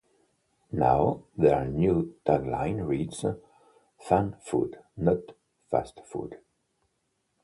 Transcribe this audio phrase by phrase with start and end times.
[0.71, 3.23] Now, their new tagline reads,
[3.99, 5.19] "Fan Food, not
[5.69, 6.39] Fast Food".